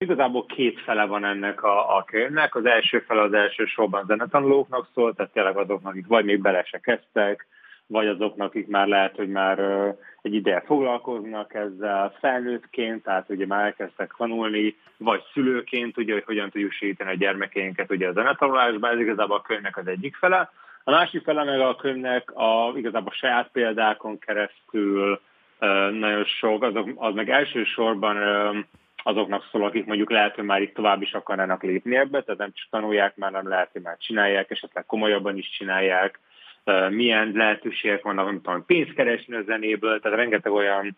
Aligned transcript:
Igazából 0.00 0.46
két 0.46 0.80
fele 0.80 1.04
van 1.04 1.24
ennek 1.24 1.62
a, 1.62 1.96
a 1.96 2.04
könyvnek. 2.04 2.54
Az 2.54 2.66
első 2.66 2.98
fele 2.98 3.22
az 3.22 3.32
elsősorban 3.32 4.04
zenetanulóknak 4.06 4.88
szól, 4.94 5.14
tehát 5.14 5.32
tényleg 5.32 5.56
azoknak, 5.56 5.92
akik 5.92 6.06
vagy 6.06 6.24
még 6.24 6.40
bele 6.40 6.64
se 6.64 6.78
kezdtek, 6.78 7.46
vagy 7.86 8.06
azoknak, 8.06 8.46
akik 8.46 8.66
már 8.66 8.86
lehet, 8.86 9.16
hogy 9.16 9.28
már 9.28 9.58
egy 10.22 10.34
ideje 10.34 10.62
foglalkoznak 10.66 11.54
ezzel 11.54 12.16
felnőttként, 12.20 13.02
tehát 13.02 13.30
ugye 13.30 13.46
már 13.46 13.64
elkezdtek 13.64 14.14
tanulni, 14.16 14.76
vagy 14.96 15.22
szülőként, 15.32 15.96
ugye, 15.96 16.12
hogy 16.12 16.24
hogyan 16.24 16.50
tudjuk 16.50 16.72
segíteni 16.72 17.10
a 17.10 17.16
gyermekeinket 17.16 17.90
ugye 17.90 18.08
a 18.08 18.12
zenetanulásban, 18.12 18.92
ez 18.92 19.00
igazából 19.00 19.36
a 19.36 19.42
könyvnek 19.42 19.76
az 19.76 19.86
egyik 19.86 20.16
fele. 20.16 20.50
A 20.84 20.90
másik 20.90 21.22
fele 21.22 21.44
meg 21.44 21.60
a 21.60 21.76
könyvnek 21.76 22.30
a, 22.36 22.72
igazából 22.76 23.12
a 23.12 23.16
saját 23.16 23.48
példákon 23.52 24.18
keresztül 24.18 25.20
nagyon 25.90 26.24
sok, 26.24 26.62
azok, 26.62 26.88
az 26.96 27.14
meg 27.14 27.30
elsősorban 27.30 28.16
azoknak 29.02 29.48
szól, 29.50 29.64
akik 29.64 29.86
mondjuk 29.86 30.10
lehet, 30.10 30.34
hogy 30.34 30.44
már 30.44 30.62
itt 30.62 30.74
tovább 30.74 31.02
is 31.02 31.12
akarnának 31.12 31.62
lépni 31.62 31.96
ebbe, 31.96 32.22
tehát 32.22 32.40
nem 32.40 32.52
csak 32.52 32.66
tanulják, 32.70 33.16
már 33.16 33.32
nem 33.32 33.48
lehet, 33.48 33.68
hogy 33.72 33.82
már 33.82 33.96
csinálják, 33.98 34.50
esetleg 34.50 34.86
komolyabban 34.86 35.36
is 35.36 35.50
csinálják, 35.50 36.20
milyen 36.90 37.32
lehetőségek 37.34 38.02
vannak, 38.02 38.24
nem 38.24 38.40
tudom, 38.42 38.64
pénzt 38.66 38.92
keresni 38.94 39.34
a 39.34 39.42
zenéből, 39.42 40.00
tehát 40.00 40.18
rengeteg 40.18 40.52
olyan, 40.52 40.96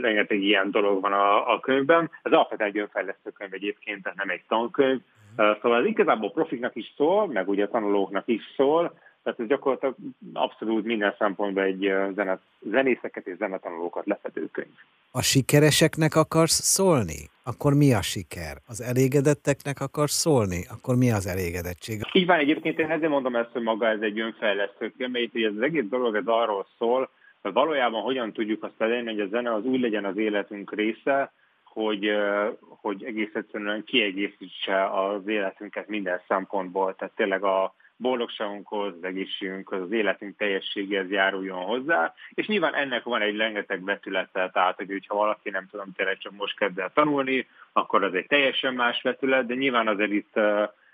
rengeteg 0.00 0.42
ilyen 0.42 0.70
dolog 0.70 1.00
van 1.00 1.12
a, 1.12 1.52
a 1.52 1.60
könyvben. 1.60 2.10
Ez 2.22 2.32
alapvetően 2.32 2.68
egy 2.68 2.78
önfejlesztő 2.78 3.30
könyv 3.30 3.52
egyébként, 3.52 4.02
tehát 4.02 4.18
nem 4.18 4.28
egy 4.28 4.42
tankönyv. 4.48 5.00
Szóval 5.36 5.80
ez 5.80 5.86
igazából 5.86 6.30
profiknak 6.30 6.76
is 6.76 6.92
szól, 6.96 7.26
meg 7.26 7.48
ugye 7.48 7.64
a 7.64 7.68
tanulóknak 7.68 8.22
is 8.26 8.42
szól, 8.56 8.98
tehát 9.26 9.40
ez 9.40 9.46
gyakorlatilag 9.46 9.94
abszolút 10.32 10.84
minden 10.84 11.14
szempontból 11.18 11.62
egy 11.62 11.92
zenet, 12.14 12.40
zenészeket 12.60 13.26
és 13.26 13.36
zenetanulókat 13.36 14.06
lefedő 14.06 14.48
könyv. 14.52 14.74
A 15.10 15.22
sikereseknek 15.22 16.14
akarsz 16.14 16.60
szólni? 16.62 17.28
Akkor 17.44 17.74
mi 17.74 17.92
a 17.94 18.02
siker? 18.02 18.56
Az 18.66 18.80
elégedetteknek 18.80 19.80
akarsz 19.80 20.14
szólni? 20.14 20.64
Akkor 20.74 20.96
mi 20.96 21.10
az 21.10 21.26
elégedettség? 21.26 22.00
Így 22.12 22.26
van, 22.26 22.38
egyébként 22.38 22.78
én 22.78 22.90
ezért 22.90 23.10
mondom 23.10 23.36
ezt, 23.36 23.52
hogy 23.52 23.62
maga 23.62 23.88
ez 23.88 24.00
egy 24.00 24.20
önfejlesztő 24.20 24.92
könyv, 24.96 25.10
mert 25.10 25.34
ez 25.34 25.52
az 25.56 25.62
egész 25.62 25.88
dolog 25.88 26.14
ez 26.14 26.26
arról 26.26 26.66
szól, 26.78 27.10
hogy 27.42 27.52
valójában 27.52 28.02
hogyan 28.02 28.32
tudjuk 28.32 28.62
azt 28.62 28.80
elérni, 28.80 29.10
hogy 29.10 29.20
a 29.20 29.28
zene 29.28 29.54
az 29.54 29.64
úgy 29.64 29.80
legyen 29.80 30.04
az 30.04 30.16
életünk 30.16 30.74
része, 30.74 31.32
hogy, 31.64 32.10
hogy 32.58 33.04
egész 33.04 33.34
egyszerűen 33.34 33.84
kiegészítse 33.84 34.86
az 34.90 35.26
életünket 35.26 35.88
minden 35.88 36.20
szempontból. 36.28 36.94
Tehát 36.94 37.14
tényleg 37.14 37.44
a, 37.44 37.74
boldogságunkhoz, 37.96 38.94
az 38.96 39.04
egészségünkhoz, 39.04 39.80
az 39.80 39.92
életünk 39.92 40.36
teljességéhez 40.36 41.10
járuljon 41.10 41.64
hozzá, 41.64 42.14
és 42.34 42.46
nyilván 42.46 42.74
ennek 42.74 43.02
van 43.02 43.20
egy 43.20 43.36
rengeteg 43.36 43.84
vetülete, 43.84 44.50
tehát 44.52 44.76
hogy 44.76 45.06
ha 45.06 45.14
valaki 45.14 45.50
nem 45.50 45.66
tudom, 45.70 45.92
tényleg 45.92 46.18
csak 46.18 46.32
most 46.32 46.58
kezd 46.58 46.78
el 46.78 46.90
tanulni, 46.94 47.46
akkor 47.72 48.04
az 48.04 48.14
egy 48.14 48.26
teljesen 48.26 48.74
más 48.74 49.02
vetület, 49.02 49.46
de 49.46 49.54
nyilván 49.54 49.88
azért 49.88 50.12
itt 50.12 50.36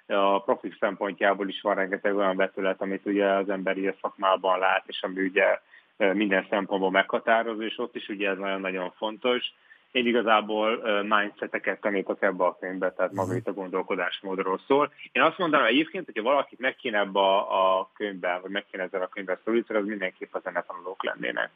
a 0.06 0.42
profi 0.44 0.74
szempontjából 0.80 1.48
is 1.48 1.60
van 1.60 1.74
rengeteg 1.74 2.16
olyan 2.16 2.36
vetület, 2.36 2.80
amit 2.80 3.06
ugye 3.06 3.26
az 3.26 3.48
emberi 3.48 3.90
szakmában 4.00 4.58
lát, 4.58 4.84
és 4.86 5.02
ami 5.02 5.22
ugye 5.22 5.60
minden 5.96 6.46
szempontból 6.50 6.90
meghatározó, 6.90 7.62
és 7.62 7.78
ott 7.78 7.96
is 7.96 8.08
ugye 8.08 8.28
ez 8.28 8.38
nagyon-nagyon 8.38 8.90
fontos 8.90 9.52
én 9.92 10.06
igazából 10.06 10.82
mindseteket 11.02 11.80
tanítok 11.80 12.22
ebbe 12.22 12.44
a 12.44 12.56
könyvbe, 12.60 12.92
tehát 12.92 13.12
maga 13.12 13.28
mhm. 13.28 13.36
itt 13.36 13.48
a 13.48 13.52
gondolkodásmódról 13.52 14.60
szól. 14.66 14.92
Én 15.12 15.22
azt 15.22 15.38
mondanám 15.38 15.66
egyébként, 15.66 16.04
hogyha 16.04 16.22
valakit 16.22 16.58
meg 16.58 16.76
kéne 16.76 16.98
ebbe 16.98 17.20
a, 17.20 17.78
a 17.78 17.90
könyvbe, 17.94 18.38
vagy 18.42 18.50
meg 18.50 18.64
kéne 18.70 18.82
ezzel 18.82 19.02
a 19.02 19.06
könyvbe 19.06 19.38
szólítani, 19.44 19.78
az 19.78 19.86
mindenképp 19.86 20.34
a 20.34 20.40
zenetanulók 20.44 21.04
lennének. 21.04 21.50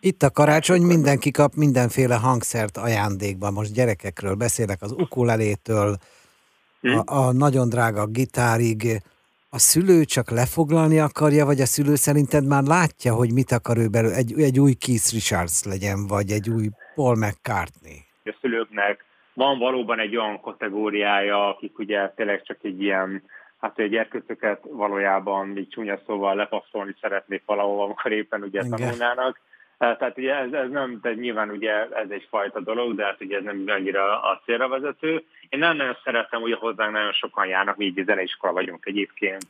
Itt 0.00 0.22
a 0.22 0.30
karácsony 0.30 0.82
mindenki 0.82 1.30
kap 1.30 1.54
mindenféle 1.54 2.16
hangszert 2.16 2.76
ajándékban. 2.76 3.52
Most 3.52 3.74
gyerekekről 3.74 4.34
beszélek, 4.34 4.82
az 4.82 4.92
ukulelétől, 4.92 5.96
hm? 6.80 6.98
a, 6.98 7.02
a 7.04 7.32
nagyon 7.32 7.68
drága 7.68 8.06
gitárig. 8.06 9.02
A 9.50 9.58
szülő 9.58 10.04
csak 10.04 10.30
lefoglalni 10.30 10.98
akarja, 10.98 11.44
vagy 11.44 11.60
a 11.60 11.66
szülő 11.66 11.94
szerinted 11.94 12.46
már 12.46 12.62
látja, 12.62 13.14
hogy 13.14 13.32
mit 13.32 13.52
akar 13.52 13.78
ő 13.78 13.88
belőle? 13.88 14.14
Egy, 14.14 14.40
egy 14.40 14.60
új 14.60 14.72
Keith 14.72 15.12
Richards 15.12 15.64
legyen, 15.64 16.06
vagy 16.06 16.30
egy 16.30 16.50
új 16.50 16.68
Paul 16.98 17.16
McCartney. 17.16 17.98
A 18.24 18.36
szülőknek 18.40 19.04
van 19.34 19.58
valóban 19.58 19.98
egy 19.98 20.16
olyan 20.16 20.40
kategóriája, 20.40 21.48
akik 21.48 21.78
ugye 21.78 22.08
tényleg 22.16 22.42
csak 22.42 22.56
egy 22.62 22.82
ilyen, 22.82 23.22
hát 23.58 23.78
egy 23.78 23.90
gyerkőcöket 23.90 24.60
valójában 24.70 25.56
így 25.56 25.68
csúnya 25.68 26.00
szóval 26.06 26.34
lepasszolni 26.34 26.94
szeretnék 27.00 27.42
valahol, 27.46 27.84
amikor 27.84 28.12
éppen 28.12 28.42
ugye 28.42 28.60
Igen. 28.64 28.78
tanulnának. 28.78 29.40
Tehát 29.78 30.18
ugye 30.18 30.34
ez, 30.34 30.52
ez 30.52 30.70
nem, 30.70 31.00
tehát 31.02 31.18
nyilván 31.18 31.50
ugye 31.50 31.72
ez 31.72 32.10
egyfajta 32.10 32.60
dolog, 32.60 32.94
de 32.94 33.04
hát 33.04 33.20
ugye 33.20 33.36
ez 33.36 33.44
nem 33.44 33.64
annyira 33.66 34.22
a 34.22 34.40
célra 34.44 34.68
vezető. 34.68 35.24
Én 35.48 35.58
nem 35.58 35.76
nagyon 35.76 35.96
szeretem, 36.04 36.42
ugye 36.42 36.56
hozzánk 36.56 36.92
nagyon 36.92 37.12
sokan 37.12 37.46
járnak, 37.46 37.76
mi 37.76 37.84
így 37.84 38.04
zeneiskola 38.04 38.52
vagyunk 38.52 38.86
egyébként, 38.86 39.46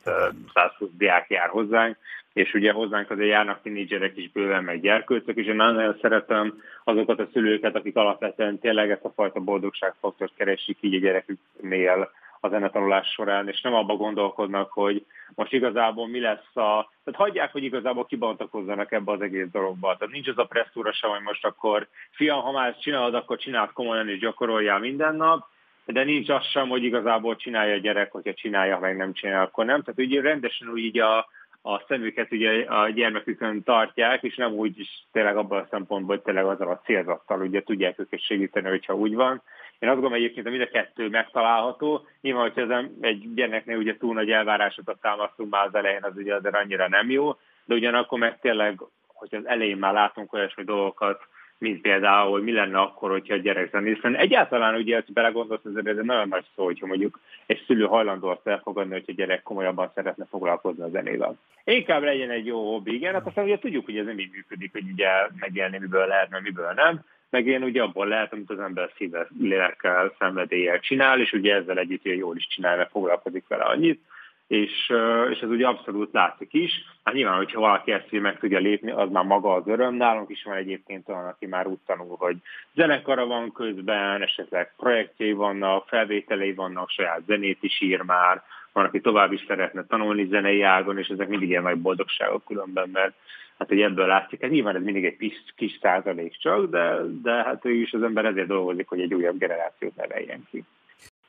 120 0.53 0.89
diák 0.97 1.29
jár 1.29 1.49
hozzánk, 1.49 1.97
és 2.33 2.53
ugye 2.53 2.71
hozzánk 2.71 3.09
azért 3.11 3.29
járnak 3.29 3.61
tinédzserek 3.61 4.17
is 4.17 4.31
bőven, 4.31 4.63
meg 4.63 4.81
gyerkőcök, 4.81 5.37
és 5.37 5.45
én 5.45 5.55
nagyon 5.55 5.97
szeretem 6.01 6.61
azokat 6.83 7.19
a 7.19 7.29
szülőket, 7.33 7.75
akik 7.75 7.95
alapvetően 7.95 8.59
tényleg 8.59 8.91
ezt 8.91 9.05
a 9.05 9.11
fajta 9.15 9.39
boldogságfaktort 9.39 10.33
keresik 10.35 10.77
így 10.79 10.95
a 10.95 10.99
gyereküknél 10.99 12.11
a 12.39 12.49
zenetanulás 12.49 13.07
során, 13.07 13.47
és 13.47 13.61
nem 13.61 13.73
abba 13.73 13.95
gondolkodnak, 13.95 14.71
hogy 14.71 15.05
most 15.35 15.53
igazából 15.53 16.07
mi 16.07 16.19
lesz 16.19 16.55
a... 16.55 16.89
Tehát 17.03 17.19
hagyják, 17.19 17.51
hogy 17.51 17.63
igazából 17.63 18.05
kibontakozzanak 18.05 18.91
ebbe 18.91 19.11
az 19.11 19.21
egész 19.21 19.47
dologba. 19.51 19.95
Tehát 19.97 20.13
nincs 20.13 20.27
az 20.27 20.37
a 20.37 20.45
presszúra 20.45 20.93
sem, 20.93 21.09
hogy 21.09 21.21
most 21.21 21.45
akkor 21.45 21.87
fiam, 22.11 22.41
ha 22.41 22.51
már 22.51 22.69
ezt 22.69 22.81
csinálod, 22.81 23.13
akkor 23.13 23.37
csináld 23.37 23.71
komolyan 23.71 24.09
és 24.09 24.19
gyakoroljál 24.19 24.79
minden 24.79 25.15
nap, 25.15 25.47
de 25.85 26.03
nincs 26.03 26.29
az 26.29 26.45
sem, 26.45 26.67
hogy 26.67 26.83
igazából 26.83 27.35
csinálja 27.35 27.73
a 27.73 27.79
gyerek, 27.79 28.11
hogyha 28.11 28.33
csinálja, 28.33 28.79
meg 28.79 28.97
nem 28.97 29.13
csinálja, 29.13 29.41
akkor 29.41 29.65
nem. 29.65 29.81
Tehát 29.81 29.99
ugye 29.99 30.21
rendesen 30.21 30.69
úgy 30.69 30.79
így 30.79 30.99
a, 30.99 31.17
a 31.61 31.83
szemüket 31.87 32.31
ugye 32.31 32.63
a 32.63 32.89
gyermekükön 32.89 33.63
tartják, 33.63 34.23
és 34.23 34.35
nem 34.35 34.51
úgy 34.51 34.79
is 34.79 35.05
tényleg 35.11 35.37
abban 35.37 35.59
a 35.59 35.67
szempontból, 35.69 36.15
hogy 36.15 36.23
tényleg 36.23 36.45
azzal 36.45 36.69
a 36.69 36.81
célzattal 36.85 37.41
ugye 37.41 37.63
tudják 37.63 37.99
őket 37.99 38.21
segíteni, 38.21 38.69
hogyha 38.69 38.95
úgy 38.95 39.15
van. 39.15 39.41
Én 39.79 39.89
azt 39.89 39.99
gondolom 39.99 40.13
egyébként, 40.23 40.47
hogy 40.47 40.57
mind 40.57 40.67
a 40.67 40.71
kettő 40.71 41.09
megtalálható. 41.09 42.07
Nyilván, 42.21 42.41
hogyha 42.41 42.73
ez 42.73 42.85
egy 43.01 43.33
gyermeknél 43.33 43.77
ugye 43.77 43.97
túl 43.97 44.13
nagy 44.13 44.31
elvárásokat 44.31 45.01
támasztunk 45.01 45.49
már 45.49 45.65
az 45.65 45.75
elején, 45.75 46.03
az 46.03 46.15
ugye 46.15 46.35
azért 46.35 46.55
annyira 46.55 46.87
nem 46.87 47.09
jó, 47.09 47.37
de 47.65 47.75
ugyanakkor 47.75 48.19
meg 48.19 48.39
tényleg, 48.39 48.79
hogy 49.07 49.35
az 49.35 49.47
elején 49.47 49.77
már 49.77 49.93
látunk 49.93 50.33
olyasmi 50.33 50.63
dolgokat, 50.63 51.21
mint 51.57 51.81
például, 51.81 52.31
hogy 52.31 52.43
mi 52.43 52.51
lenne 52.51 52.79
akkor, 52.79 53.09
hogyha 53.09 53.33
a 53.33 53.37
gyerek 53.37 53.71
zenészen. 53.71 54.15
Egyáltalán 54.15 54.75
ugye, 54.75 54.97
ezt 54.97 55.13
belegondolsz, 55.13 55.65
ez 55.65 55.85
egy 55.85 55.95
nagyon 55.95 56.27
nagy 56.27 56.45
szó, 56.55 56.63
hogyha 56.63 56.85
mondjuk 56.85 57.19
egy 57.45 57.63
szülő 57.65 57.85
hajlandó 57.85 58.27
azt 58.27 58.47
elfogadni, 58.47 58.93
hogy 58.93 59.03
a 59.07 59.11
gyerek 59.11 59.43
komolyabban 59.43 59.91
szeretne 59.95 60.25
foglalkozni 60.29 60.83
a 60.83 60.89
zenével. 60.89 61.37
Inkább 61.63 62.03
legyen 62.03 62.29
egy 62.29 62.45
jó 62.45 62.71
hobbi, 62.71 62.93
igen, 62.93 63.13
hát 63.13 63.25
aztán 63.25 63.45
ugye 63.45 63.59
tudjuk, 63.59 63.85
hogy 63.85 63.97
ez 63.97 64.05
nem 64.05 64.19
így 64.19 64.31
működik, 64.31 64.71
hogy 64.71 64.89
ugye 64.91 65.07
megélni 65.39 65.77
miből 65.77 66.07
lehet, 66.07 66.41
miből 66.41 66.71
nem. 66.75 67.01
Meg 67.29 67.47
én 67.47 67.63
ugye 67.63 67.81
abból 67.81 68.07
lehet, 68.07 68.33
amit 68.33 68.49
az 68.49 68.59
ember 68.59 68.91
szíve, 68.95 69.27
lélekkel, 69.39 70.13
szenvedéllyel 70.19 70.79
csinál, 70.79 71.19
és 71.19 71.31
ugye 71.31 71.55
ezzel 71.55 71.77
együtt 71.77 72.03
jól 72.03 72.35
is 72.35 72.47
csinál, 72.47 72.77
mert 72.77 72.91
foglalkozik 72.91 73.47
vele 73.47 73.63
annyit 73.63 74.01
és, 74.49 74.93
és 75.29 75.39
ez 75.39 75.49
ugye 75.49 75.67
abszolút 75.67 76.13
látszik 76.13 76.53
is. 76.53 76.71
Hát 77.03 77.13
nyilván, 77.13 77.37
hogyha 77.37 77.59
valaki 77.59 77.91
ezt 77.91 78.11
meg 78.11 78.39
tudja 78.39 78.59
lépni, 78.59 78.91
az 78.91 79.09
már 79.09 79.23
maga 79.23 79.53
az 79.53 79.67
öröm. 79.67 79.95
Nálunk 79.95 80.29
is 80.29 80.43
van 80.43 80.55
egyébként 80.55 81.09
olyan, 81.09 81.25
aki 81.25 81.45
már 81.45 81.67
úgy 81.67 81.77
tanul, 81.85 82.15
hogy 82.19 82.37
zenekara 82.73 83.25
van 83.25 83.51
közben, 83.51 84.21
esetleg 84.21 84.73
projektjei 84.77 85.31
vannak, 85.31 85.87
felvételei 85.87 86.53
vannak, 86.53 86.89
saját 86.89 87.21
zenét 87.25 87.57
is 87.61 87.81
ír 87.81 88.01
már, 88.01 88.43
van, 88.73 88.85
aki 88.85 89.01
tovább 89.01 89.31
is 89.31 89.43
szeretne 89.47 89.85
tanulni 89.85 90.25
zenei 90.25 90.61
ágon, 90.61 90.97
és 90.97 91.07
ezek 91.07 91.27
mindig 91.27 91.49
ilyen 91.49 91.63
nagy 91.63 91.81
boldogságok 91.81 92.45
különben, 92.45 92.89
mert 92.93 93.13
hát 93.59 93.67
hogy 93.67 93.81
ebből 93.81 94.07
látszik, 94.07 94.41
hát 94.41 94.51
nyilván 94.51 94.75
ez 94.75 94.83
mindig 94.83 95.05
egy 95.05 95.17
kis, 95.17 95.33
kis 95.55 95.79
százalék 95.81 96.37
csak, 96.37 96.69
de, 96.69 96.95
de 97.21 97.31
hát 97.31 97.65
ő 97.65 97.73
is 97.73 97.93
az 97.93 98.03
ember 98.03 98.25
ezért 98.25 98.47
dolgozik, 98.47 98.87
hogy 98.87 99.01
egy 99.01 99.13
újabb 99.13 99.37
generációt 99.37 99.95
neveljen 99.95 100.47
ki. 100.51 100.63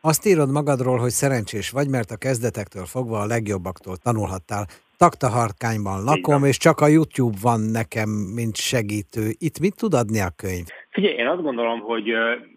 Azt 0.01 0.27
írod 0.27 0.51
magadról, 0.51 0.99
hogy 0.99 1.11
szerencsés 1.11 1.71
vagy, 1.71 1.89
mert 1.89 2.11
a 2.11 2.17
kezdetektől 2.17 2.85
fogva 2.85 3.21
a 3.21 3.27
legjobbaktól 3.27 3.97
tanulhattál. 3.97 4.67
Taktaharkányban 5.05 6.05
lakom, 6.05 6.45
és 6.45 6.57
csak 6.57 6.81
a 6.81 6.87
YouTube 6.87 7.37
van 7.43 7.61
nekem, 7.61 8.09
mint 8.09 8.57
segítő. 8.57 9.25
Itt 9.39 9.59
mit 9.61 9.77
tud 9.77 9.95
adni 9.95 10.21
a 10.21 10.31
könyv? 10.37 10.67
Figyelj, 10.91 11.15
én 11.15 11.27
azt 11.27 11.43
gondolom, 11.43 11.81
hogy 11.81 12.09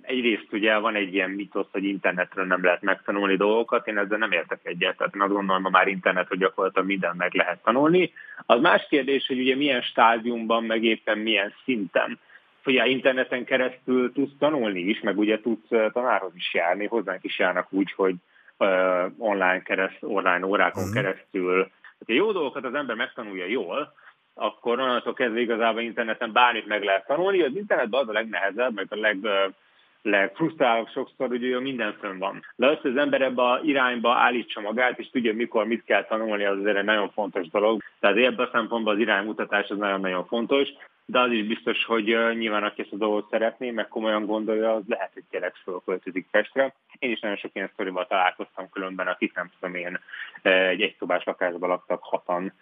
egyrészt 0.02 0.48
ugye 0.52 0.78
van 0.78 0.96
egy 0.96 1.14
ilyen 1.14 1.30
mitosz, 1.30 1.72
hogy 1.72 1.84
internetről 1.84 2.46
nem 2.46 2.64
lehet 2.64 2.82
megtanulni 2.82 3.36
dolgokat, 3.36 3.88
én 3.88 3.98
ezzel 3.98 4.18
nem 4.18 4.32
értek 4.32 4.60
egyet, 4.64 4.98
tehát 4.98 5.16
én 5.16 5.22
azt 5.22 5.32
gondolom, 5.32 5.64
hogy 5.64 5.72
már 5.72 5.88
internet, 5.88 6.28
hogy 6.28 6.38
gyakorlatilag 6.38 6.88
minden 6.88 7.16
meg 7.18 7.34
lehet 7.34 7.64
tanulni. 7.64 8.12
Az 8.46 8.62
más 8.62 8.88
kérdés, 8.90 9.28
hogy 9.28 9.40
ugye 9.40 9.56
milyen 9.56 9.82
stádiumban, 9.82 10.64
meg 10.64 10.84
éppen 10.84 11.18
milyen 11.18 11.54
szinten 11.64 12.20
ugye 12.66 12.86
interneten 12.86 13.44
keresztül 13.46 14.12
tudsz 14.14 14.38
tanulni 14.40 14.80
is, 14.80 15.02
meg 15.02 15.18
ugye 15.18 15.40
tudsz 15.40 15.68
tanárhoz 15.94 16.32
is 16.36 16.54
járni, 16.54 16.86
hozzánk 16.86 17.24
is 17.24 17.40
járnak 17.40 17.68
úgy, 17.70 17.92
hogy 17.96 18.16
online, 19.18 19.62
kereszt, 19.62 19.98
online 20.00 20.46
órákon 20.46 20.84
uh-huh. 20.84 21.02
keresztül. 21.02 21.72
Ha 22.06 22.14
jó 22.14 22.32
dolgokat 22.32 22.66
az 22.66 22.74
ember 22.74 22.96
megtanulja 22.96 23.46
jól, 23.46 23.94
akkor 24.34 24.80
onnantól 24.80 25.14
kezdve 25.14 25.40
igazából 25.40 25.82
interneten 25.82 26.32
bármit 26.32 26.68
meg 26.68 26.84
lehet 26.84 27.06
tanulni. 27.06 27.42
Az 27.42 27.56
internetben 27.56 28.02
az 28.02 28.10
a 28.10 28.12
legnehezebb, 28.12 28.74
meg 28.74 28.88
a 28.90 28.96
leg, 28.96 29.18
legfrusztrálok 30.04 30.90
sokszor, 30.90 31.28
hogy 31.28 31.58
minden 31.62 31.96
fönn 32.00 32.18
van. 32.18 32.46
De 32.56 32.68
az, 32.68 32.78
hogy 32.82 32.92
az 32.92 32.98
ember 32.98 33.22
ebbe 33.22 33.42
a 33.42 33.60
irányba 33.64 34.14
állítsa 34.14 34.62
magát, 34.62 35.00
és 35.00 35.10
tudja, 35.10 35.34
mikor 35.34 35.66
mit 35.66 35.84
kell 35.84 36.06
tanulni, 36.06 36.44
az 36.46 36.58
azért 36.58 36.78
egy 36.78 36.84
nagyon 36.84 37.10
fontos 37.10 37.48
dolog. 37.48 37.82
Tehát 38.00 38.18
ebben 38.18 38.46
a 38.46 38.50
szempontból 38.52 38.94
az 38.94 39.00
iránymutatás 39.00 39.70
az 39.70 39.78
nagyon-nagyon 39.78 40.26
fontos 40.26 40.70
de 41.06 41.20
az 41.20 41.32
is 41.32 41.48
biztos, 41.48 41.86
hogy 41.86 42.04
nyilván 42.38 42.64
aki 42.64 42.82
ezt 42.82 42.94
a 42.94 42.98
dolgot 42.98 43.30
szeretné, 43.30 43.72
meg 43.72 43.88
komolyan 43.88 44.26
gondolja, 44.26 44.74
az 44.74 44.84
lehet, 44.88 45.14
hogy 45.14 45.24
tényleg 45.30 45.54
fölköltözik 45.56 46.28
Pestre. 46.32 46.76
Én 47.00 47.12
is 47.12 47.20
nagyon 47.20 47.38
sok 47.38 47.52
ilyen 47.54 47.70
sztorival 47.74 48.08
találkoztam 48.08 48.70
különben, 48.70 49.08
akik 49.08 49.36
nem 49.36 49.52
tudom 49.60 49.76
én 49.76 50.00
egy 50.42 50.82
egyszobás 50.82 51.24
lakásban 51.24 51.70
laktak 51.70 52.04
hatan, 52.04 52.54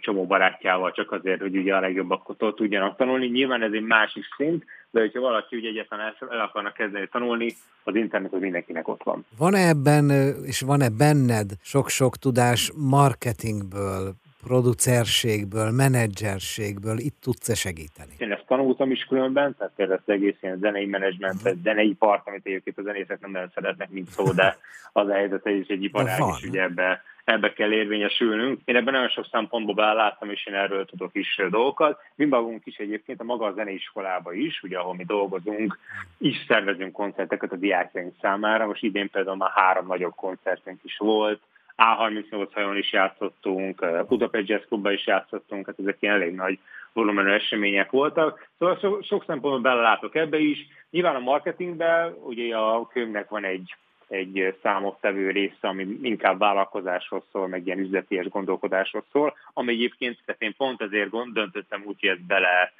csomó 0.00 0.26
barátjával, 0.26 0.92
csak 0.92 1.12
azért, 1.12 1.40
hogy 1.40 1.56
ugye 1.56 1.74
a 1.74 1.80
legjobbaktól 1.80 2.54
tudjanak 2.54 2.96
tanulni. 2.96 3.26
Nyilván 3.26 3.62
ez 3.62 3.72
egy 3.72 3.82
másik 3.82 4.24
szint, 4.36 4.64
de 4.90 5.00
hogyha 5.00 5.20
valaki 5.20 5.56
ugye 5.56 5.68
egyáltalán 5.68 6.14
el, 6.30 6.40
akarnak 6.40 6.74
kezdeni 6.74 7.08
tanulni, 7.08 7.52
az 7.84 7.94
internet 7.94 8.32
az 8.32 8.40
mindenkinek 8.40 8.88
ott 8.88 9.02
van. 9.02 9.24
Van-e 9.38 9.68
ebben, 9.68 10.10
és 10.46 10.60
van-e 10.60 10.88
benned 10.88 11.50
sok-sok 11.62 12.16
tudás 12.16 12.72
marketingből, 12.76 14.12
producerségből, 14.42 15.70
menedzserségből 15.70 16.98
itt 16.98 17.16
tudsz-e 17.20 17.54
segíteni? 17.54 18.12
Én 18.18 18.32
ezt 18.32 18.44
tanultam 18.46 18.90
is 18.90 19.04
különben, 19.04 19.56
tehát 19.58 19.72
például 19.76 20.00
az 20.06 20.12
egész 20.12 20.36
ilyen 20.40 20.58
zenei 20.58 20.86
menedzsment, 20.86 21.34
uh-huh. 21.34 21.62
zenei 21.62 21.94
part, 21.98 22.26
amit 22.28 22.46
egyébként 22.46 22.78
a 22.78 22.82
zenészek 22.82 23.20
nem 23.20 23.30
nagyon 23.30 23.50
szeretnek, 23.54 23.90
mint 23.90 24.08
szó, 24.08 24.32
de 24.32 24.58
az 24.92 25.08
a 25.08 25.12
helyzet, 25.12 25.42
hogy 25.42 25.64
egy 25.68 25.82
iparág, 25.82 26.20
és 26.38 26.48
ugye 26.48 26.62
ebbe, 26.62 27.02
ebbe 27.32 27.52
kell 27.52 27.72
érvényesülnünk. 27.72 28.60
Én 28.64 28.76
ebben 28.76 28.92
nagyon 28.92 29.08
sok 29.08 29.26
szempontból 29.30 29.74
beláttam, 29.74 30.30
és 30.30 30.46
én 30.46 30.54
erről 30.54 30.84
tudok 30.84 31.10
is 31.12 31.40
dolgokat. 31.50 32.00
Mi 32.14 32.24
magunk 32.24 32.66
is 32.66 32.76
egyébként 32.76 33.20
a 33.20 33.24
maga 33.24 33.46
a 33.46 33.52
zeneiskolába 33.52 34.32
is, 34.32 34.62
ugye 34.62 34.78
ahol 34.78 34.94
mi 34.94 35.04
dolgozunk, 35.04 35.78
is 36.18 36.44
szervezünk 36.48 36.92
koncerteket 36.92 37.52
a 37.52 37.56
diákjaink 37.56 38.14
számára. 38.20 38.66
Most 38.66 38.82
idén 38.82 39.10
például 39.10 39.36
már 39.36 39.50
három 39.54 39.86
nagyobb 39.86 40.14
koncertünk 40.14 40.80
is 40.82 40.96
volt, 40.98 41.40
a38 41.76 42.48
hajón 42.52 42.76
is 42.76 42.92
játszottunk, 42.92 44.06
Budapest 44.08 44.48
Jazz 44.48 44.64
Clubban 44.68 44.92
is 44.92 45.06
játszottunk, 45.06 45.66
hát 45.66 45.78
ezek 45.78 45.96
ilyen 46.00 46.14
elég 46.14 46.34
nagy 46.34 46.58
volumenű 46.92 47.30
események 47.30 47.90
voltak. 47.90 48.48
Szóval 48.58 48.78
so, 48.80 49.02
sok 49.02 49.24
szempontból 49.26 49.60
belelátok 49.60 50.14
ebbe 50.14 50.38
is. 50.38 50.66
Nyilván 50.90 51.14
a 51.14 51.18
marketingben 51.20 52.14
ugye 52.22 52.56
a 52.56 52.86
könyvnek 52.86 53.28
van 53.28 53.44
egy, 53.44 53.74
egy 54.10 54.58
számottevő 54.62 55.30
része, 55.30 55.68
ami 55.68 55.98
inkább 56.02 56.38
vállalkozásról 56.38 57.24
szól, 57.32 57.48
meg 57.48 57.66
ilyen 57.66 57.78
üzleties 57.78 58.28
gondolkodásról 58.28 59.04
szól, 59.12 59.34
ami 59.52 59.72
egyébként, 59.72 60.18
tehát 60.24 60.42
én 60.42 60.54
pont 60.56 60.82
ezért 60.82 61.10
gond, 61.10 61.32
döntöttem 61.32 61.82
úgy, 61.86 62.00
hogy 62.00 62.08
ezt 62.08 62.26
bele 62.26 62.72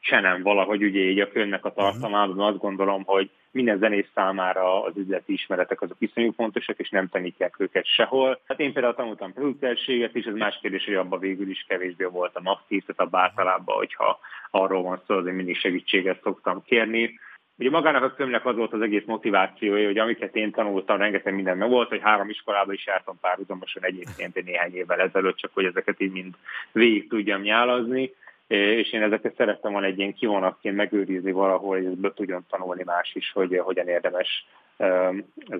csenem 0.00 0.42
valahogy 0.42 0.82
ugye 0.82 1.00
így 1.00 1.20
a 1.20 1.30
könyvnek 1.30 1.64
a 1.64 1.72
tartalmában, 1.72 2.40
azt 2.40 2.58
gondolom, 2.58 3.02
hogy 3.04 3.30
minden 3.50 3.78
zenész 3.78 4.08
számára 4.14 4.84
az 4.84 4.96
üzleti 4.96 5.32
ismeretek 5.32 5.82
azok 5.82 5.96
iszonyú 5.98 6.32
fontosak, 6.32 6.78
és 6.78 6.88
nem 6.88 7.08
tanítják 7.08 7.54
őket 7.58 7.86
sehol. 7.86 8.40
Hát 8.46 8.60
én 8.60 8.72
például 8.72 8.94
tanultam 8.94 9.32
producerséget, 9.32 10.14
és 10.14 10.24
ez 10.24 10.34
más 10.34 10.58
kérdés, 10.60 10.84
hogy 10.84 10.94
abban 10.94 11.18
végül 11.18 11.50
is 11.50 11.64
kevésbé 11.68 12.04
voltam 12.04 12.46
aktív, 12.46 12.84
tehát 12.84 13.00
abban 13.00 13.20
általában, 13.20 13.76
hogyha 13.76 14.18
arról 14.50 14.82
van 14.82 15.02
szó, 15.06 15.16
azért 15.16 15.36
mindig 15.36 15.56
segítséget 15.56 16.22
szoktam 16.22 16.62
kérni. 16.64 17.18
Ugye 17.60 17.70
magának 17.70 18.02
a 18.02 18.14
könyvnek 18.14 18.46
az 18.46 18.56
volt 18.56 18.72
az 18.72 18.80
egész 18.80 19.04
motivációja, 19.06 19.86
hogy 19.86 19.98
amiket 19.98 20.36
én 20.36 20.50
tanultam, 20.50 20.98
rengeteg 20.98 21.34
minden 21.34 21.56
meg 21.56 21.68
volt, 21.68 21.88
hogy 21.88 22.00
három 22.02 22.28
iskolába 22.28 22.72
is 22.72 22.86
jártam 22.86 23.18
párhuzamosan 23.20 23.84
egyébként 23.84 24.36
egy 24.36 24.44
néhány 24.44 24.74
évvel 24.74 25.00
ezelőtt, 25.00 25.36
csak 25.36 25.50
hogy 25.54 25.64
ezeket 25.64 26.00
így 26.00 26.12
mind 26.12 26.34
végig 26.72 27.08
tudjam 27.08 27.40
nyálazni 27.40 28.12
és 28.50 28.92
én 28.92 29.02
ezeket 29.02 29.36
szerettem 29.36 29.72
volna 29.72 29.86
egy 29.86 29.98
ilyen 29.98 30.14
kivonatként 30.14 30.76
megőrizni 30.76 31.32
valahol, 31.32 31.76
hogy 31.76 31.86
ebből 31.86 32.14
tudjon 32.14 32.44
tanulni 32.50 32.82
más 32.82 33.14
is, 33.14 33.32
hogy 33.32 33.58
hogyan 33.58 33.88
érdemes 33.88 34.46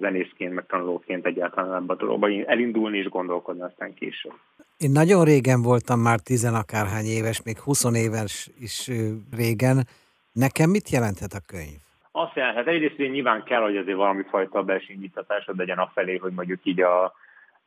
zenészként, 0.00 0.54
meg 0.54 0.66
tanulóként 0.66 1.26
egyáltalán 1.26 1.82
ebbe 1.82 1.92
a 1.92 1.96
dologba 1.96 2.28
elindulni 2.46 2.98
és 2.98 3.08
gondolkodni 3.08 3.62
aztán 3.62 3.94
később. 3.94 4.32
Én 4.78 4.90
nagyon 4.90 5.24
régen 5.24 5.62
voltam 5.62 6.00
már 6.00 6.20
tizenakárhány 6.20 7.04
éves, 7.04 7.42
még 7.42 7.58
20 7.58 7.84
éves 7.94 8.50
is 8.60 8.90
régen. 9.36 9.86
Nekem 10.32 10.70
mit 10.70 10.90
jelenthet 10.90 11.32
a 11.32 11.40
könyv? 11.46 11.89
Azt 12.12 12.34
jelenthet, 12.34 12.66
egyrészt 12.66 12.96
hogy 12.96 13.10
nyilván 13.10 13.42
kell, 13.42 13.62
hogy 13.62 13.76
azért 13.76 13.96
valami 13.96 14.22
fajta 14.22 14.62
belső 14.62 14.92
indítatásod 14.92 15.56
legyen 15.56 15.78
afelé, 15.78 16.16
hogy 16.16 16.32
mondjuk 16.32 16.58
így 16.62 16.80
a, 16.80 17.14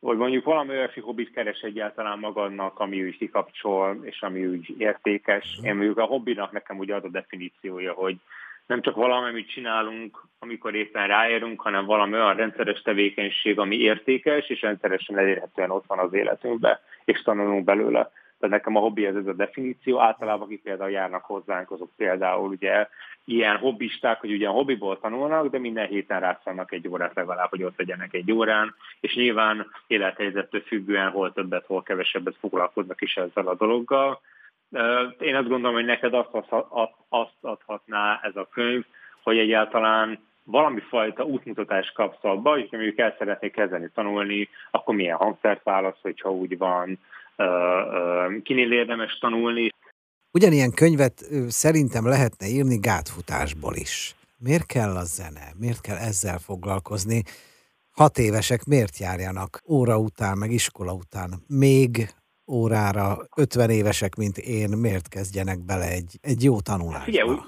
vagy 0.00 0.16
mondjuk 0.16 0.44
valami 0.44 0.70
olyasmi 0.70 1.02
hobbit 1.02 1.32
keres 1.32 1.60
egyáltalán 1.60 2.18
magadnak, 2.18 2.78
ami 2.78 3.04
úgy 3.04 3.16
kikapcsol, 3.16 3.98
és 4.02 4.22
ami 4.22 4.46
úgy 4.46 4.74
értékes. 4.78 5.56
Mhm. 5.56 5.66
Én 5.66 5.74
mondjuk 5.74 5.98
a 5.98 6.04
hobbinak 6.04 6.52
nekem 6.52 6.78
ugye 6.78 6.94
az 6.94 7.04
a 7.04 7.08
definíciója, 7.08 7.92
hogy 7.92 8.16
nem 8.66 8.82
csak 8.82 8.94
valami, 8.94 9.28
amit 9.28 9.50
csinálunk, 9.50 10.22
amikor 10.38 10.74
éppen 10.74 11.06
ráérünk, 11.06 11.60
hanem 11.60 11.84
valami 11.84 12.12
olyan 12.12 12.36
rendszeres 12.36 12.82
tevékenység, 12.82 13.58
ami 13.58 13.76
értékes, 13.76 14.48
és 14.48 14.60
rendszeresen 14.60 15.18
elérhetően 15.18 15.70
ott 15.70 15.86
van 15.86 15.98
az 15.98 16.12
életünkben, 16.12 16.78
és 17.04 17.22
tanulunk 17.22 17.64
belőle. 17.64 18.10
Tehát 18.38 18.56
nekem 18.56 18.76
a 18.76 18.80
hobbi 18.80 19.06
ez, 19.06 19.14
ez 19.14 19.26
a 19.26 19.32
definíció. 19.32 20.00
Általában, 20.00 20.46
akik 20.46 20.62
például 20.62 20.90
járnak 20.90 21.24
hozzánk, 21.24 21.70
azok 21.70 21.90
például 21.96 22.48
ugye 22.48 22.88
ilyen 23.24 23.56
hobbisták, 23.56 24.20
hogy 24.20 24.32
ugye 24.32 24.48
hobbiból 24.48 25.00
tanulnak, 25.00 25.50
de 25.50 25.58
minden 25.58 25.86
héten 25.86 26.20
rászállnak 26.20 26.72
egy 26.72 26.88
órát 26.88 27.14
legalább, 27.14 27.50
hogy 27.50 27.62
ott 27.62 27.78
legyenek 27.78 28.14
egy 28.14 28.32
órán, 28.32 28.74
és 29.00 29.14
nyilván 29.14 29.66
élethelyzettől 29.86 30.60
függően 30.60 31.10
hol 31.10 31.32
többet, 31.32 31.66
hol 31.66 31.82
kevesebbet 31.82 32.36
foglalkoznak 32.40 33.00
is 33.00 33.16
ezzel 33.16 33.46
a 33.46 33.54
dologgal. 33.54 34.20
Én 35.18 35.34
azt 35.34 35.48
gondolom, 35.48 35.74
hogy 35.74 35.84
neked 35.84 36.14
azt, 36.14 36.54
azt 37.08 37.36
adhatná 37.40 38.20
ez 38.22 38.36
a 38.36 38.48
könyv, 38.52 38.84
hogy 39.22 39.38
egyáltalán 39.38 40.18
valami 40.44 40.80
fajta 40.80 41.24
útmutatást 41.24 41.94
kapsz 41.94 42.24
abba, 42.24 42.50
hogy 42.50 42.68
mondjuk 42.70 42.98
el 42.98 43.14
szeretnék 43.18 43.52
kezdeni 43.52 43.90
tanulni, 43.94 44.48
akkor 44.70 44.94
milyen 44.94 45.16
hangszert 45.16 45.62
válasz, 45.62 46.00
hogyha 46.02 46.32
úgy 46.32 46.58
van, 46.58 46.98
kinél 48.42 48.72
érdemes 48.72 49.18
tanulni. 49.18 49.68
Ugyanilyen 50.32 50.70
könyvet 50.70 51.14
szerintem 51.48 52.06
lehetne 52.06 52.46
írni 52.46 52.78
gátfutásból 52.78 53.74
is. 53.74 54.14
Miért 54.38 54.66
kell 54.66 54.96
a 54.96 55.04
zene? 55.04 55.46
Miért 55.58 55.80
kell 55.80 55.96
ezzel 55.96 56.38
foglalkozni? 56.38 57.22
Hat 57.92 58.18
évesek 58.18 58.64
miért 58.64 58.98
járjanak 58.98 59.62
óra 59.68 59.98
után, 59.98 60.38
meg 60.38 60.50
iskola 60.50 60.92
után? 60.92 61.30
Még 61.48 61.90
órára 62.52 63.16
50 63.36 63.70
évesek, 63.70 64.14
mint 64.16 64.36
én, 64.38 64.70
miért 64.78 65.08
kezdjenek 65.08 65.58
bele 65.66 65.88
egy, 65.98 66.18
egy 66.20 66.42
jó 66.42 66.60
tanulásba? 66.60 67.04
Figyelj, 67.04 67.38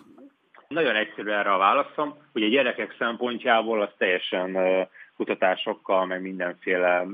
nagyon 0.69 0.97
egyszerű 0.97 1.31
erre 1.31 1.53
a 1.53 1.59
válaszom, 1.59 2.19
hogy 2.33 2.43
a 2.43 2.49
gyerekek 2.49 2.95
szempontjából 2.99 3.83
az 3.83 3.91
teljesen 3.99 4.57
kutatásokkal, 5.17 6.07
meg 6.07 6.23
mindenféle 6.23 7.07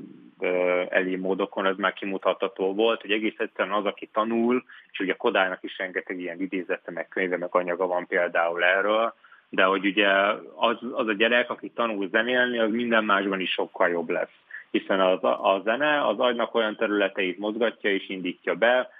elé 0.88 1.16
módokon 1.16 1.66
ez 1.66 1.76
már 1.76 1.92
kimutatható 1.92 2.74
volt, 2.74 3.00
hogy 3.00 3.10
egész 3.10 3.38
egyszerűen 3.38 3.74
az, 3.74 3.84
aki 3.84 4.08
tanul, 4.12 4.64
és 4.90 4.98
ugye 4.98 5.12
Kodálynak 5.12 5.62
is 5.62 5.78
rengeteg 5.78 6.20
ilyen 6.20 6.40
idézete, 6.40 6.90
meg 6.90 7.08
könyve, 7.08 7.36
meg 7.36 7.54
anyaga 7.54 7.86
van 7.86 8.06
például 8.06 8.64
erről, 8.64 9.14
de 9.48 9.64
hogy 9.64 9.86
ugye 9.86 10.08
az, 10.54 10.76
az 10.92 11.06
a 11.06 11.12
gyerek, 11.12 11.50
aki 11.50 11.70
tanul 11.70 12.08
zenélni, 12.08 12.58
az 12.58 12.70
minden 12.70 13.04
másban 13.04 13.40
is 13.40 13.50
sokkal 13.50 13.88
jobb 13.88 14.10
lesz. 14.10 14.36
Hiszen 14.70 15.00
az, 15.00 15.24
a 15.24 15.60
zene 15.64 16.06
az 16.06 16.18
agynak 16.18 16.54
olyan 16.54 16.76
területeit 16.76 17.38
mozgatja 17.38 17.90
és 17.90 18.08
indítja 18.08 18.54
be, 18.54 18.90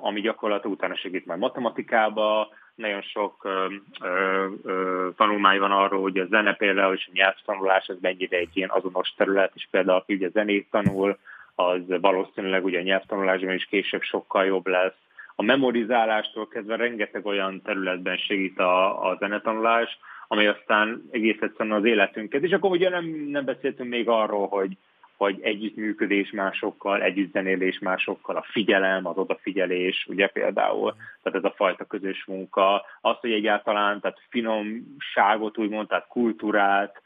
ami 0.00 0.20
gyakorlatilag 0.20 0.76
utána 0.76 0.96
segít 0.96 1.26
majd 1.26 1.38
matematikába, 1.40 2.48
nagyon 2.76 3.02
sok 3.02 3.44
ö, 3.44 3.66
ö, 4.00 4.46
ö, 4.64 5.08
tanulmány 5.16 5.58
van 5.58 5.70
arról, 5.70 6.00
hogy 6.00 6.18
a 6.18 6.26
zene 6.26 6.54
például 6.54 6.94
és 6.94 7.06
a 7.06 7.14
nyelvtanulás 7.14 7.88
az 7.88 7.96
mennyire 8.00 8.36
egy 8.36 8.50
ilyen 8.52 8.70
azonos 8.70 9.14
terület, 9.16 9.52
és 9.54 9.68
például 9.70 9.98
aki 9.98 10.14
ugye 10.14 10.28
zenét 10.28 10.70
tanul, 10.70 11.18
az 11.54 11.80
valószínűleg 12.00 12.64
ugye 12.64 12.78
a 12.78 12.82
nyelvtanulásban 12.82 13.54
is 13.54 13.64
később 13.64 14.02
sokkal 14.02 14.44
jobb 14.44 14.66
lesz. 14.66 14.94
A 15.34 15.42
memorizálástól 15.42 16.48
kezdve 16.48 16.76
rengeteg 16.76 17.26
olyan 17.26 17.62
területben 17.62 18.16
segít 18.16 18.58
a, 18.58 19.08
a 19.10 19.16
zenetanulás, 19.18 19.98
ami 20.28 20.46
aztán 20.46 21.08
egész 21.10 21.40
egyszerűen 21.40 21.76
az 21.76 21.84
életünket. 21.84 22.42
És 22.42 22.52
akkor 22.52 22.70
ugye 22.70 22.88
nem, 22.88 23.04
nem 23.06 23.44
beszéltünk 23.44 23.90
még 23.90 24.08
arról, 24.08 24.46
hogy 24.46 24.76
hogy 25.16 25.40
együttműködés 25.40 26.30
másokkal, 26.30 27.02
együttzenélés 27.02 27.78
másokkal, 27.78 28.36
a 28.36 28.46
figyelem, 28.50 29.06
az 29.06 29.16
odafigyelés, 29.16 30.06
ugye 30.08 30.26
például, 30.26 30.94
tehát 31.22 31.38
ez 31.38 31.44
a 31.44 31.54
fajta 31.56 31.84
közös 31.84 32.24
munka, 32.24 32.84
az, 33.00 33.16
hogy 33.20 33.32
egyáltalán, 33.32 34.00
tehát 34.00 34.20
finomságot 34.28 35.58
úgymond, 35.58 35.88
tehát 35.88 36.06
kultúrát, 36.08 37.02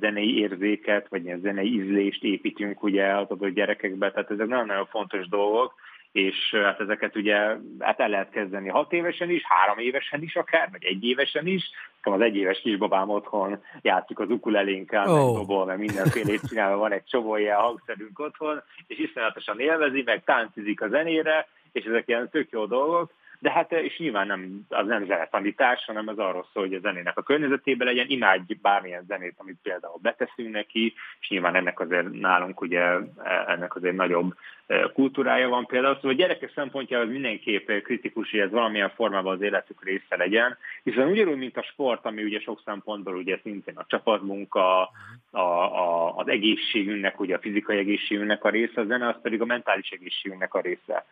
zenei 0.00 0.38
érzéket, 0.38 1.08
vagy 1.08 1.24
ilyen 1.24 1.40
zenei 1.40 1.72
ízlést 1.72 2.24
építünk 2.24 2.82
ugye 2.82 3.16
az 3.16 3.30
adott 3.30 3.54
gyerekekbe, 3.54 4.10
tehát 4.10 4.30
ezek 4.30 4.46
nagyon-nagyon 4.46 4.86
fontos 4.86 5.28
dolgok, 5.28 5.74
és 6.18 6.54
hát 6.62 6.80
ezeket 6.80 7.16
ugye 7.16 7.36
hát 7.78 8.00
el 8.00 8.08
lehet 8.08 8.30
kezdeni 8.30 8.68
hat 8.68 8.92
évesen 8.92 9.30
is, 9.30 9.42
három 9.44 9.78
évesen 9.78 10.22
is 10.22 10.36
akár, 10.36 10.68
vagy 10.70 10.84
egy 10.84 11.04
évesen 11.04 11.46
is. 11.46 11.70
Az 12.02 12.20
egy 12.20 12.36
éves 12.36 12.60
kisbabám 12.60 13.08
otthon 13.08 13.62
játszik 13.82 14.18
az 14.18 14.30
ukulelénkkel, 14.30 15.08
oh. 15.08 15.24
meg 15.24 15.34
dobol, 15.34 15.64
meg 15.64 15.78
mindenfélét 15.78 16.40
csinálva, 16.48 16.76
van 16.76 16.92
egy 16.92 17.04
csomó 17.04 17.36
ilyen 17.36 17.56
hangszerünk 17.56 18.18
otthon, 18.18 18.62
és 18.86 18.98
iszonyatosan 18.98 19.60
élvezi, 19.60 20.02
meg 20.04 20.24
táncizik 20.24 20.80
a 20.80 20.88
zenére, 20.88 21.48
és 21.72 21.84
ezek 21.84 22.08
ilyen 22.08 22.28
tök 22.30 22.50
jó 22.50 22.66
dolgok, 22.66 23.12
de 23.38 23.50
hát 23.50 23.72
és 23.72 23.98
nyilván 23.98 24.26
nem, 24.26 24.66
az 24.68 24.86
nem 24.86 25.06
zenetanítás, 25.06 25.84
hanem 25.84 26.08
az 26.08 26.18
arról 26.18 26.46
szól, 26.52 26.62
hogy 26.62 26.74
a 26.74 26.80
zenének 26.80 27.18
a 27.18 27.22
környezetében 27.22 27.86
legyen, 27.86 28.06
imádj 28.08 28.54
bármilyen 28.62 29.04
zenét, 29.08 29.34
amit 29.36 29.58
például 29.62 29.98
beteszünk 30.02 30.50
neki, 30.50 30.94
és 31.20 31.28
nyilván 31.28 31.54
ennek 31.54 31.80
azért 31.80 32.10
nálunk 32.10 32.60
ugye 32.60 32.96
ennek 33.46 33.76
azért 33.76 33.96
nagyobb 33.96 34.34
kultúrája 34.92 35.48
van. 35.48 35.66
Például, 35.66 35.94
szóval 35.94 36.10
a 36.10 36.14
gyerekek 36.14 36.52
szempontjából 36.54 37.06
mindenképp 37.06 37.70
kritikus, 37.70 38.30
hogy 38.30 38.40
ez 38.40 38.50
valamilyen 38.50 38.90
formában 38.90 39.34
az 39.34 39.40
életük 39.40 39.84
része 39.84 40.16
legyen, 40.16 40.56
hiszen 40.82 41.08
ugyanúgy, 41.08 41.36
mint 41.36 41.56
a 41.56 41.62
sport, 41.62 42.04
ami 42.04 42.22
ugye 42.22 42.40
sok 42.40 42.60
szempontból 42.64 43.14
ugye 43.16 43.38
szintén 43.42 43.76
a 43.76 43.84
csapatmunka, 43.86 44.90
a, 45.30 45.40
a, 45.40 46.16
az 46.16 46.28
egészségünknek, 46.28 47.20
ugye 47.20 47.36
a 47.36 47.40
fizikai 47.40 47.78
egészségünknek 47.78 48.44
a 48.44 48.48
része, 48.48 48.80
a 48.80 48.84
zene 48.84 49.08
az 49.08 49.20
pedig 49.22 49.40
a 49.40 49.44
mentális 49.44 49.90
egészségünknek 49.90 50.54
a 50.54 50.60
része. 50.60 51.04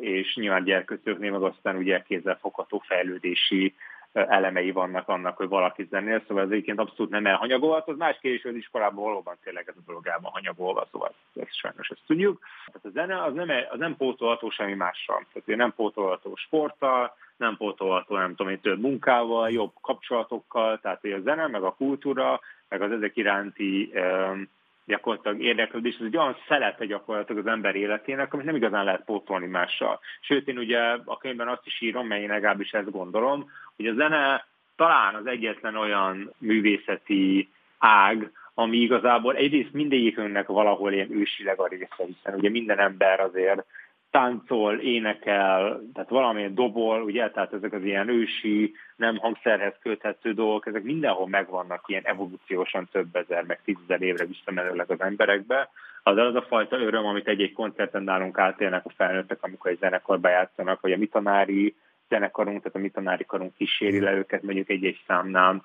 És 0.00 0.34
nyilván 0.34 0.64
gyerkőcöknél 0.64 1.30
meg 1.30 1.42
aztán 1.42 1.76
ugye 1.76 2.02
kézzelfogható 2.02 2.82
fejlődési 2.86 3.74
elemei 4.12 4.70
vannak 4.70 5.08
annak, 5.08 5.36
hogy 5.36 5.48
valaki 5.48 5.86
zenél, 5.90 6.22
szóval 6.26 6.44
ez 6.44 6.50
egyébként 6.50 6.78
abszolút 6.78 7.12
nem 7.12 7.26
elhanyagolható. 7.26 7.92
Az 7.92 7.98
más 7.98 8.18
kérdés, 8.20 8.42
hogy 8.42 8.50
az 8.50 8.56
iskolában 8.56 9.04
valóban 9.04 9.36
tényleg 9.44 9.68
ez 9.68 9.74
a 9.76 9.82
dolog 9.86 10.06
el 10.06 10.18
van 10.22 10.32
hanyagolva, 10.32 10.88
szóval 10.90 11.14
ezt 11.40 11.54
sajnos 11.54 11.88
ezt 11.88 12.02
tudjuk. 12.06 12.40
Tehát 12.66 12.84
a 12.84 13.00
zene 13.00 13.22
az 13.22 13.34
nem, 13.34 13.48
az 13.70 13.78
nem 13.78 13.96
pótolható 13.96 14.50
semmi 14.50 14.74
mással. 14.74 15.26
Tehát 15.32 15.58
nem 15.58 15.74
pótolható 15.76 16.36
sporttal, 16.36 17.16
nem 17.36 17.56
pótolható, 17.56 18.16
nem 18.16 18.34
tudom 18.34 18.52
én, 18.52 18.60
több 18.60 18.80
munkával, 18.80 19.50
jobb 19.50 19.72
kapcsolatokkal, 19.80 20.78
tehát 20.78 21.04
a 21.04 21.20
zene, 21.20 21.46
meg 21.46 21.62
a 21.62 21.74
kultúra, 21.74 22.40
meg 22.68 22.82
az 22.82 22.92
ezek 22.92 23.16
iránti 23.16 23.92
um, 23.94 24.48
gyakorlatilag 24.88 25.42
érdeklődés, 25.42 25.94
ez 25.94 26.06
egy 26.06 26.16
olyan 26.16 26.36
szelete 26.48 26.86
gyakorlatilag 26.86 27.46
az 27.46 27.52
ember 27.52 27.74
életének, 27.76 28.32
amit 28.32 28.46
nem 28.46 28.56
igazán 28.56 28.84
lehet 28.84 29.04
pótolni 29.04 29.46
mással. 29.46 30.00
Sőt, 30.20 30.48
én 30.48 30.58
ugye 30.58 30.80
a 31.04 31.18
könyvben 31.18 31.48
azt 31.48 31.66
is 31.66 31.80
írom, 31.80 32.06
mert 32.06 32.22
én 32.22 32.28
legalábbis 32.28 32.72
ezt 32.72 32.90
gondolom, 32.90 33.50
hogy 33.76 33.86
a 33.86 33.94
zene 33.94 34.46
talán 34.76 35.14
az 35.14 35.26
egyetlen 35.26 35.76
olyan 35.76 36.34
művészeti 36.38 37.48
ág, 37.78 38.32
ami 38.54 38.76
igazából 38.76 39.36
egyrészt 39.36 39.72
mindegyikünknek 39.72 40.46
valahol 40.46 40.92
ilyen 40.92 41.12
ősileg 41.12 41.60
a 41.60 41.66
része, 41.66 42.04
hiszen 42.06 42.34
ugye 42.34 42.50
minden 42.50 42.78
ember 42.78 43.20
azért 43.20 43.64
táncol, 44.10 44.78
énekel, 44.78 45.80
tehát 45.94 46.08
valamilyen 46.08 46.54
dobol, 46.54 47.02
ugye, 47.02 47.30
tehát 47.30 47.52
ezek 47.52 47.72
az 47.72 47.84
ilyen 47.84 48.08
ősi, 48.08 48.74
nem 48.96 49.16
hangszerhez 49.16 49.74
köthető 49.82 50.32
dolgok, 50.32 50.66
ezek 50.66 50.82
mindenhol 50.82 51.28
megvannak 51.28 51.84
ilyen 51.86 52.04
evolúciósan 52.04 52.88
több 52.92 53.16
ezer, 53.16 53.44
meg 53.44 53.60
tízezer 53.64 54.02
évre 54.02 54.24
visszamenőleg 54.24 54.90
az 54.90 55.00
emberekbe. 55.00 55.68
Az 56.02 56.16
az 56.16 56.34
a 56.34 56.42
fajta 56.42 56.78
öröm, 56.78 57.06
amit 57.06 57.28
egy-egy 57.28 57.52
koncerten 57.52 58.02
nálunk 58.02 58.38
átélnek 58.38 58.84
a 58.84 58.92
felnőttek, 58.96 59.38
amikor 59.40 59.70
egy 59.70 59.78
zenekarba 59.78 60.28
játszanak, 60.28 60.80
vagy 60.80 60.92
a 60.92 60.96
mi 60.96 61.06
tanári 61.06 61.74
zenekarunk, 62.08 62.58
tehát 62.58 62.76
a 62.76 62.78
mi 62.78 62.88
tanári 62.88 63.24
karunk 63.24 63.54
kíséri 63.56 64.00
le 64.00 64.12
őket, 64.12 64.42
mondjuk 64.42 64.68
egy-egy 64.68 65.00
számnál, 65.06 65.64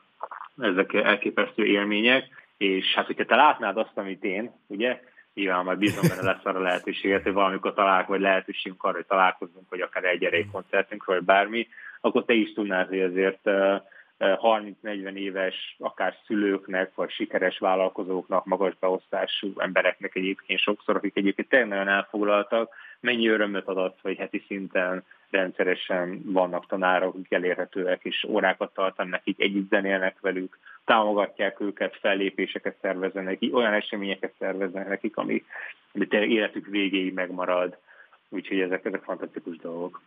ezek 0.58 0.94
elképesztő 0.94 1.66
élmények, 1.66 2.26
és 2.58 2.94
hát 2.94 3.06
hogyha 3.06 3.26
te 3.26 3.36
látnád 3.36 3.78
azt, 3.78 3.98
amit 3.98 4.24
én, 4.24 4.52
ugye, 4.68 5.02
nyilván 5.34 5.64
majd 5.64 5.78
bízom 5.78 6.08
benne 6.08 6.32
lesz 6.32 6.46
arra 6.46 6.62
lehetőséget, 6.62 7.24
hogy 7.24 7.34
valamikor 7.34 7.74
találkozunk, 7.74 8.10
vagy 8.10 8.20
lehetőségünk 8.20 8.84
arra, 8.84 8.96
hogy 8.96 9.06
találkozunk, 9.06 9.70
vagy 9.70 9.82
akár 9.82 10.04
egy 10.04 10.24
erei 10.24 10.46
koncertünk, 10.52 11.06
vagy 11.06 11.24
bármi, 11.24 11.68
akkor 12.02 12.26
te 12.26 12.34
is 12.34 12.54
tudnád, 12.54 12.88
hogy 12.88 13.02
azért 13.02 13.50
30-40 14.20 15.14
éves, 15.14 15.76
akár 15.80 16.16
szülőknek, 16.26 16.96
vagy 16.96 17.10
sikeres 17.10 17.60
vállalkozóknak, 17.60 18.46
magas 18.46 18.74
beosztású 18.80 19.54
embereknek 19.58 20.16
egyébként 20.16 20.60
sokszor, 20.60 20.96
akik 20.96 21.18
egyébként 21.18 21.50
tényleg 21.50 21.70
nagyon 21.70 21.88
elfoglaltak, 21.88 22.74
mennyi 23.04 23.28
örömöt 23.28 23.68
ad 23.68 23.96
hogy 24.02 24.18
heti 24.18 24.44
szinten 24.48 25.04
rendszeresen 25.30 26.22
vannak 26.26 26.68
tanárok, 26.68 27.14
akik 27.14 27.32
elérhetőek, 27.32 28.04
és 28.04 28.24
órákat 28.30 28.74
tartanak 28.74 29.12
nekik, 29.12 29.42
együtt 29.42 29.70
zenélnek 29.70 30.20
velük, 30.20 30.58
támogatják 30.86 31.60
őket, 31.60 31.98
fellépéseket 32.00 32.76
szerveznek, 32.82 33.40
olyan 33.52 33.74
eseményeket 33.74 34.34
szerveznek 34.40 34.88
nekik, 34.88 35.18
ami, 35.18 35.44
ami 35.94 36.08
életük 36.12 36.66
végéig 36.66 37.14
megmarad. 37.14 37.78
Úgyhogy 38.30 38.60
ezek, 38.60 38.86
ezek 38.86 39.04
fantasztikus 39.04 39.58
dolgok. 39.58 40.02